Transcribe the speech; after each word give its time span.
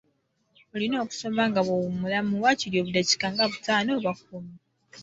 Olina 0.73 0.95
okusoma 1.03 1.41
nga 1.49 1.61
bw'owummulamu, 1.65 2.33
waakiri 2.43 2.75
obudaakiika 2.79 3.27
nga 3.33 3.45
butaano 3.51 3.89
oba 3.97 4.11
kkumi. 4.17 4.53